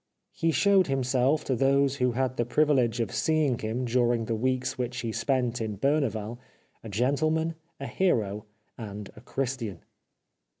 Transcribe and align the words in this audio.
He 0.31 0.49
showed 0.49 0.87
himself 0.87 1.43
to 1.43 1.55
those 1.55 1.97
who 1.97 2.13
had 2.13 2.35
the 2.35 2.43
privilege 2.43 2.99
of 2.99 3.11
seeing 3.13 3.59
him 3.59 3.85
during 3.85 4.25
the 4.25 4.33
weeks 4.33 4.75
which 4.75 5.01
he 5.01 5.11
spent 5.11 5.61
in 5.61 5.77
Berneval 5.77 6.39
a 6.83 6.89
gentleman, 6.89 7.53
a 7.79 7.85
hero, 7.85 8.45
and 8.79 9.11
a 9.15 9.21
Christian. 9.21 9.85